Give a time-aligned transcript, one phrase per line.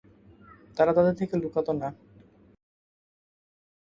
[0.77, 1.89] তারা তাদের থেকে লুকাত না।